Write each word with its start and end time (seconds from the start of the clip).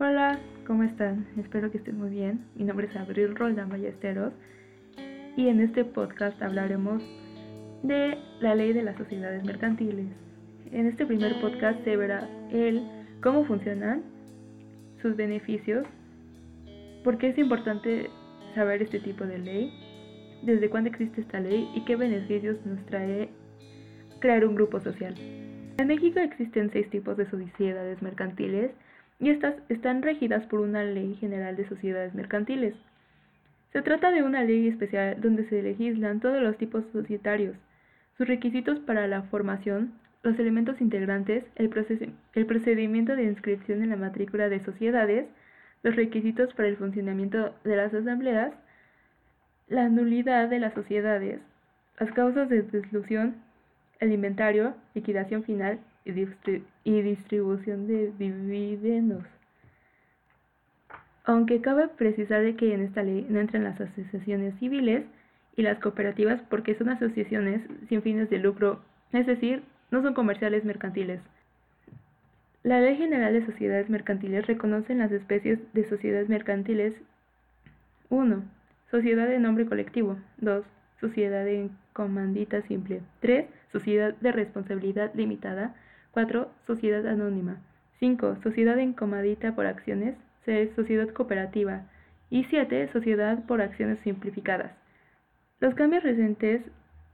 Hola, 0.00 0.40
¿cómo 0.66 0.82
están? 0.82 1.24
Espero 1.38 1.70
que 1.70 1.78
estén 1.78 1.96
muy 1.96 2.10
bien. 2.10 2.44
Mi 2.56 2.64
nombre 2.64 2.88
es 2.88 2.96
Abril 2.96 3.36
Roldán 3.36 3.68
Ballesteros 3.68 4.32
y 5.36 5.46
en 5.46 5.60
este 5.60 5.84
podcast 5.84 6.42
hablaremos 6.42 7.00
de 7.84 8.18
la 8.40 8.56
ley 8.56 8.72
de 8.72 8.82
las 8.82 8.96
sociedades 8.96 9.44
mercantiles. 9.44 10.06
En 10.72 10.88
este 10.88 11.06
primer 11.06 11.40
podcast 11.40 11.84
se 11.84 11.96
verá 11.96 12.28
el 12.50 12.82
cómo 13.22 13.44
funcionan, 13.44 14.02
sus 15.00 15.14
beneficios, 15.14 15.86
por 17.04 17.16
qué 17.16 17.28
es 17.28 17.38
importante 17.38 18.10
saber 18.56 18.82
este 18.82 18.98
tipo 18.98 19.24
de 19.24 19.38
ley, 19.38 19.72
desde 20.42 20.70
cuándo 20.70 20.90
existe 20.90 21.20
esta 21.20 21.38
ley 21.38 21.70
y 21.72 21.84
qué 21.84 21.94
beneficios 21.94 22.56
nos 22.66 22.84
trae 22.86 23.28
crear 24.18 24.44
un 24.44 24.56
grupo 24.56 24.80
social. 24.80 25.14
En 25.78 25.86
México 25.86 26.18
existen 26.18 26.70
seis 26.72 26.90
tipos 26.90 27.16
de 27.16 27.30
sociedades 27.30 28.02
mercantiles 28.02 28.72
y 29.18 29.30
estas 29.30 29.54
están 29.68 30.02
regidas 30.02 30.46
por 30.46 30.60
una 30.60 30.84
ley 30.84 31.14
general 31.16 31.56
de 31.56 31.68
sociedades 31.68 32.14
mercantiles. 32.14 32.74
Se 33.72 33.82
trata 33.82 34.10
de 34.10 34.22
una 34.22 34.44
ley 34.44 34.68
especial 34.68 35.20
donde 35.20 35.48
se 35.48 35.62
legislan 35.62 36.20
todos 36.20 36.42
los 36.42 36.56
tipos 36.56 36.84
societarios, 36.92 37.56
sus 38.16 38.28
requisitos 38.28 38.78
para 38.80 39.08
la 39.08 39.22
formación, 39.22 39.92
los 40.22 40.38
elementos 40.38 40.80
integrantes, 40.80 41.44
el, 41.56 41.68
procedimiento 41.68 43.16
de 43.16 43.24
inscripción 43.24 43.82
en 43.82 43.90
la 43.90 43.96
matrícula 43.96 44.48
de 44.48 44.60
sociedades, 44.60 45.26
los 45.82 45.96
requisitos 45.96 46.54
para 46.54 46.68
el 46.68 46.76
funcionamiento 46.76 47.54
de 47.64 47.76
las 47.76 47.92
asambleas, 47.92 48.52
la 49.68 49.88
nulidad 49.88 50.48
de 50.48 50.60
las 50.60 50.72
sociedades, 50.72 51.40
las 51.98 52.10
causas 52.12 52.48
de 52.48 52.62
disolución, 52.62 53.36
el 54.00 54.12
inventario, 54.12 54.74
liquidación 54.94 55.44
final 55.44 55.78
y, 56.04 57.02
distribución 57.02 57.86
de 57.86 58.12
dividendos. 58.18 59.24
Aunque 61.24 61.60
cabe 61.60 61.88
precisar 61.88 62.42
de 62.42 62.54
que 62.56 62.74
en 62.74 62.82
esta 62.82 63.02
ley 63.02 63.26
no 63.30 63.40
entran 63.40 63.64
las 63.64 63.80
asociaciones 63.80 64.54
civiles 64.58 65.06
y 65.56 65.62
las 65.62 65.78
cooperativas 65.78 66.40
porque 66.50 66.74
son 66.74 66.90
asociaciones 66.90 67.62
sin 67.88 68.02
fines 68.02 68.28
de 68.28 68.38
lucro, 68.38 68.82
es 69.12 69.26
decir, 69.26 69.62
no 69.90 70.02
son 70.02 70.12
comerciales 70.12 70.64
mercantiles. 70.64 71.20
La 72.62 72.80
Ley 72.80 72.96
General 72.96 73.32
de 73.32 73.44
Sociedades 73.44 73.90
Mercantiles 73.90 74.46
reconoce 74.46 74.94
las 74.94 75.12
especies 75.12 75.58
de 75.74 75.84
sociedades 75.84 76.30
mercantiles 76.30 76.94
1. 78.08 78.42
Sociedad 78.90 79.28
de 79.28 79.38
nombre 79.38 79.66
colectivo 79.66 80.16
2. 80.38 80.64
Sociedad 81.00 81.46
en 81.46 81.70
comandita 81.92 82.62
simple 82.62 83.02
3. 83.20 83.46
Sociedad 83.70 84.14
de 84.14 84.32
responsabilidad 84.32 85.12
limitada 85.14 85.74
4. 86.14 86.48
Sociedad 86.66 87.06
anónima. 87.08 87.58
5. 87.98 88.38
Sociedad 88.42 88.78
encomandita 88.78 89.54
por 89.54 89.66
acciones. 89.66 90.14
6. 90.44 90.70
Sociedad 90.76 91.08
cooperativa. 91.10 91.82
Y 92.30 92.44
7. 92.44 92.88
Sociedad 92.92 93.44
por 93.46 93.60
acciones 93.60 93.98
simplificadas. 94.04 94.72
Los 95.58 95.74
cambios 95.74 96.04
recientes 96.04 96.62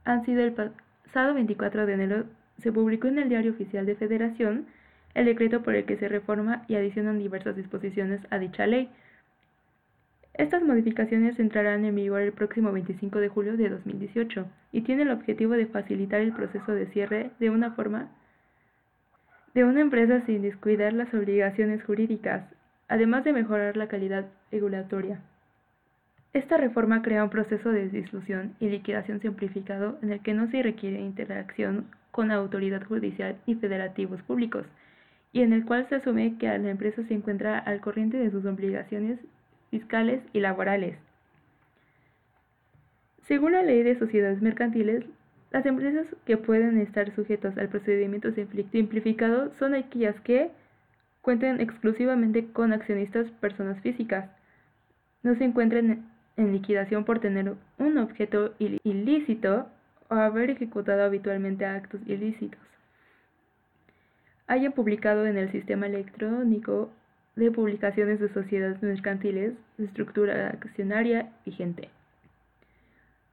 han 0.05 0.23
sido 0.23 0.43
el 0.43 0.53
pasado 0.53 1.33
24 1.33 1.85
de 1.85 1.93
enero 1.93 2.25
se 2.61 2.71
publicó 2.71 3.07
en 3.07 3.17
el 3.17 3.29
Diario 3.29 3.51
Oficial 3.51 3.85
de 3.87 3.95
Federación 3.95 4.67
el 5.15 5.25
decreto 5.25 5.63
por 5.63 5.75
el 5.75 5.85
que 5.85 5.97
se 5.97 6.07
reforma 6.07 6.63
y 6.67 6.75
adicionan 6.75 7.17
diversas 7.17 7.55
disposiciones 7.55 8.21
a 8.29 8.37
dicha 8.37 8.67
ley. 8.67 8.89
Estas 10.35 10.63
modificaciones 10.63 11.39
entrarán 11.39 11.83
en 11.85 11.95
vigor 11.95 12.21
el 12.21 12.31
próximo 12.31 12.71
25 12.71 13.19
de 13.19 13.29
julio 13.29 13.57
de 13.57 13.69
2018 13.69 14.45
y 14.71 14.81
tienen 14.81 15.07
el 15.07 15.13
objetivo 15.13 15.53
de 15.53 15.65
facilitar 15.65 16.21
el 16.21 16.33
proceso 16.33 16.71
de 16.73 16.85
cierre 16.87 17.31
de 17.39 17.49
una 17.49 17.71
forma 17.71 18.11
de 19.53 19.63
una 19.65 19.81
empresa 19.81 20.21
sin 20.25 20.41
descuidar 20.41 20.93
las 20.93 21.13
obligaciones 21.13 21.83
jurídicas, 21.83 22.43
además 22.87 23.23
de 23.23 23.33
mejorar 23.33 23.75
la 23.77 23.87
calidad 23.87 24.25
regulatoria. 24.51 25.19
Esta 26.33 26.55
reforma 26.55 27.01
crea 27.01 27.25
un 27.25 27.29
proceso 27.29 27.71
de 27.71 27.89
disolución 27.89 28.55
y 28.59 28.69
liquidación 28.69 29.19
simplificado 29.19 29.97
en 30.01 30.11
el 30.11 30.21
que 30.21 30.33
no 30.33 30.49
se 30.49 30.63
requiere 30.63 31.01
interacción 31.01 31.87
con 32.11 32.29
la 32.29 32.35
autoridad 32.35 32.83
judicial 32.85 33.35
y 33.45 33.55
federativos 33.55 34.21
públicos, 34.21 34.65
y 35.33 35.41
en 35.41 35.53
el 35.53 35.65
cual 35.65 35.87
se 35.89 35.95
asume 35.95 36.37
que 36.37 36.47
la 36.47 36.69
empresa 36.69 37.03
se 37.03 37.13
encuentra 37.13 37.59
al 37.59 37.81
corriente 37.81 38.17
de 38.17 38.31
sus 38.31 38.45
obligaciones 38.45 39.19
fiscales 39.69 40.21
y 40.33 40.39
laborales. 40.39 40.97
Según 43.27 43.53
la 43.53 43.63
ley 43.63 43.83
de 43.83 43.97
sociedades 43.97 44.41
mercantiles, 44.41 45.05
las 45.51 45.65
empresas 45.65 46.07
que 46.25 46.37
pueden 46.37 46.79
estar 46.79 47.13
sujetas 47.13 47.57
al 47.57 47.69
procedimiento 47.69 48.31
simplificado 48.31 49.51
son 49.59 49.75
aquellas 49.75 50.19
que 50.21 50.49
cuenten 51.21 51.59
exclusivamente 51.59 52.47
con 52.51 52.73
accionistas 52.73 53.29
personas 53.41 53.79
físicas, 53.81 54.29
no 55.23 55.35
se 55.35 55.43
encuentren 55.43 56.05
en 56.37 56.51
liquidación 56.53 57.03
por 57.03 57.19
tener 57.19 57.53
un 57.77 57.97
objeto 57.97 58.53
ilícito 58.59 59.67
o 60.09 60.15
haber 60.15 60.49
ejecutado 60.49 61.03
habitualmente 61.03 61.65
actos 61.65 62.01
ilícitos, 62.07 62.59
hayan 64.47 64.71
publicado 64.71 65.25
en 65.27 65.37
el 65.37 65.51
sistema 65.51 65.85
electrónico 65.85 66.89
de 67.35 67.51
publicaciones 67.51 68.19
de 68.19 68.33
sociedades 68.33 68.81
mercantiles 68.81 69.53
estructura 69.77 70.49
accionaria 70.49 71.31
vigente 71.45 71.89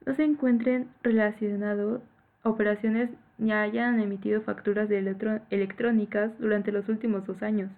no 0.05 0.15
se 0.15 0.23
encuentren 0.23 0.87
relacionados 1.03 2.01
operaciones 2.43 3.09
ni 3.37 3.51
hayan 3.51 3.99
emitido 3.99 4.41
facturas 4.41 4.89
electrónicas 4.89 6.31
durante 6.39 6.71
los 6.71 6.87
últimos 6.89 7.25
dos 7.25 7.41
años. 7.41 7.69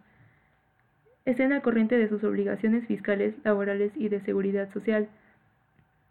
Estén 1.25 1.53
al 1.53 1.61
corriente 1.61 1.97
de 1.97 2.09
sus 2.09 2.23
obligaciones 2.23 2.85
fiscales, 2.87 3.35
laborales 3.43 3.91
y 3.95 4.09
de 4.09 4.21
seguridad 4.21 4.71
social. 4.73 5.07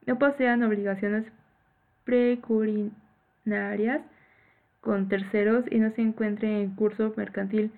No 0.07 0.19
posean 0.19 0.63
obligaciones 0.63 1.25
precurinarias 2.05 4.03
con 4.81 5.09
terceros 5.09 5.65
y 5.71 5.79
no 5.79 5.91
se 5.93 6.03
encuentren 6.03 6.53
en 6.53 6.75
curso 6.75 7.13
mercantil 7.17 7.73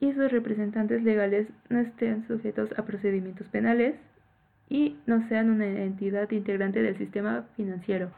y 0.00 0.12
sus 0.12 0.32
representantes 0.32 1.02
legales 1.02 1.46
no 1.68 1.80
estén 1.80 2.26
sujetos 2.26 2.70
a 2.78 2.84
procedimientos 2.84 3.46
penales, 3.48 3.94
y 4.70 4.96
no 5.04 5.28
sean 5.28 5.50
una 5.50 5.66
entidad 5.66 6.30
integrante 6.30 6.80
del 6.80 6.96
sistema 6.96 7.44
financiero. 7.56 8.10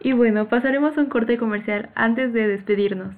Y 0.00 0.12
bueno, 0.12 0.48
pasaremos 0.48 0.96
a 0.96 1.00
un 1.00 1.08
corte 1.08 1.38
comercial 1.38 1.88
antes 1.94 2.32
de 2.32 2.46
despedirnos. 2.46 3.14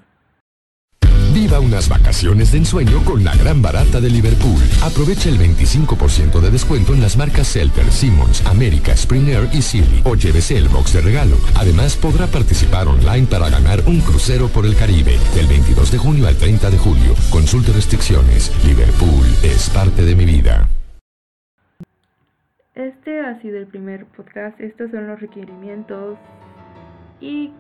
Viva 1.35 1.61
unas 1.61 1.89
vacaciones 1.89 2.53
de 2.53 2.59
ensueño 2.59 3.05
con 3.05 3.23
la 3.23 3.37
gran 3.37 3.61
barata 3.61 4.01
de 4.01 4.09
Liverpool. 4.09 4.63
Aprovecha 4.83 5.29
el 5.29 5.39
25% 5.39 6.41
de 6.41 6.51
descuento 6.51 6.95
en 6.95 7.03
las 7.03 7.19
marcas 7.19 7.49
Selter, 7.49 7.85
Simmons, 7.91 8.47
América, 8.47 8.97
Springer 8.97 9.47
y 9.53 9.61
Sealy. 9.61 10.01
O 10.05 10.15
llévese 10.15 10.57
el 10.57 10.69
box 10.69 10.95
de 10.95 11.03
regalo. 11.03 11.37
Además, 11.57 11.95
podrá 11.97 12.27
participar 12.27 12.89
online 12.89 13.27
para 13.27 13.51
ganar 13.51 13.81
un 13.87 14.01
crucero 14.01 14.49
por 14.49 14.65
el 14.65 14.77
Caribe 14.77 15.19
del 15.35 15.47
22 15.47 15.91
de 15.93 15.99
junio 15.99 16.27
al 16.27 16.37
30 16.37 16.71
de 16.71 16.79
julio. 16.79 17.15
Consulte 17.29 17.73
restricciones. 17.73 18.51
Liverpool 18.65 19.27
es 19.43 19.69
parte 19.69 20.07
de 20.07 20.15
mi 20.15 20.25
vida. 20.25 20.67
Este 22.77 23.21
ha 23.21 23.41
sido 23.41 23.57
el 23.57 23.67
primer 23.67 24.05
podcast. 24.05 24.61
Estos 24.61 24.91
son 24.91 25.07
los 25.07 25.19
requerimientos 25.19 26.19
y 27.21 27.51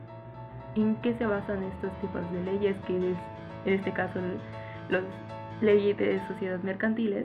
en 0.74 0.94
qué 0.96 1.14
se 1.14 1.24
basan 1.24 1.62
estos 1.62 1.90
tipos 2.02 2.20
de 2.32 2.44
leyes, 2.44 2.76
que 2.86 3.12
es 3.12 3.16
en 3.64 3.74
este 3.74 3.92
caso 3.94 4.20
las 4.90 5.02
leyes 5.62 5.96
de 5.96 6.20
sociedades 6.28 6.62
mercantiles. 6.62 7.24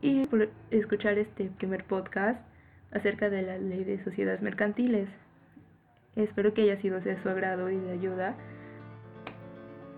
Y 0.00 0.26
por 0.26 0.48
escuchar 0.70 1.18
este 1.18 1.50
primer 1.58 1.82
podcast 1.82 2.40
acerca 2.92 3.28
de 3.30 3.42
la 3.42 3.58
ley 3.58 3.82
de 3.82 4.02
sociedades 4.04 4.40
mercantiles. 4.40 5.08
Espero 6.14 6.54
que 6.54 6.62
haya 6.62 6.80
sido 6.80 7.00
de 7.00 7.20
su 7.20 7.28
agrado 7.28 7.68
y 7.68 7.78
de 7.78 7.90
ayuda. 7.90 8.36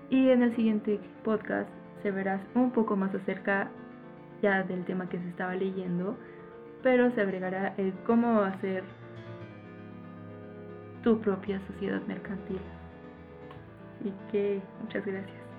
Y 0.09 0.31
en 0.31 0.43
el 0.43 0.57
siguiente 0.57 1.01
podcast 1.23 1.69
se 2.03 2.11
verá 2.11 2.41
un 2.55 2.71
poco 2.71 2.97
más 2.97 3.15
acerca 3.15 3.71
ya 4.43 4.63
del 4.63 4.85
tema 4.85 5.09
que 5.09 5.19
se 5.19 5.29
estaba 5.29 5.55
leyendo, 5.55 6.17
pero 6.83 7.11
se 7.13 7.21
agregará 7.21 7.75
el 7.77 7.93
cómo 8.07 8.41
hacer 8.41 8.85
tu 11.03 11.21
propia 11.21 11.61
sociedad 11.67 12.01
mercantil. 12.07 12.61
Y 14.05 14.13
que 14.31 14.61
muchas 14.83 15.05
gracias. 15.05 15.50